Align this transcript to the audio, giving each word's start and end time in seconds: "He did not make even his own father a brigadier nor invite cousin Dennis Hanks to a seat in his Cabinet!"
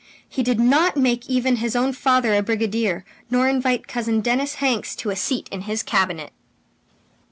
"He 0.27 0.41
did 0.41 0.59
not 0.59 0.97
make 0.97 1.29
even 1.29 1.57
his 1.57 1.75
own 1.75 1.93
father 1.93 2.33
a 2.33 2.41
brigadier 2.41 3.05
nor 3.29 3.47
invite 3.47 3.87
cousin 3.87 4.19
Dennis 4.21 4.55
Hanks 4.55 4.95
to 4.95 5.11
a 5.11 5.15
seat 5.15 5.47
in 5.51 5.61
his 5.61 5.83
Cabinet!" 5.83 6.31